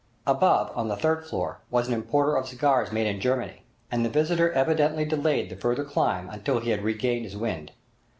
Above, 0.25 0.71
on 0.75 0.87
the 0.87 0.95
third 0.95 1.23
floor, 1.27 1.59
was 1.69 1.87
an 1.87 1.93
importer 1.93 2.35
of 2.35 2.47
cigars 2.47 2.91
made 2.91 3.05
in 3.05 3.21
Germany, 3.21 3.61
and 3.91 4.03
the 4.03 4.09
visitor 4.09 4.51
evidently 4.53 5.05
delayed 5.05 5.51
the 5.51 5.55
further 5.55 5.83
climb 5.83 6.27
until 6.31 6.59
he 6.59 6.71
had 6.71 6.81
regained 6.81 7.23
his 7.23 7.37
wind. 7.37 7.71